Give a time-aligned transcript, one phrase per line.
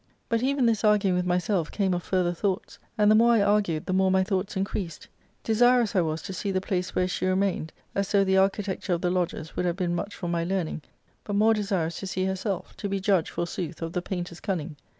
[0.29, 3.85] But even this arguing with myself came of further thoughts; and the more I argued
[3.85, 5.07] the more my thoughts increased.
[5.43, 9.01] Desirous I was to see the place where she remained, as though the architecture of
[9.01, 10.81] the lodges would have been much for my learning,
[11.23, 14.39] but more desirous to see herself, to be judge, for \ sooth, of the painter's
[14.39, 14.75] cunning.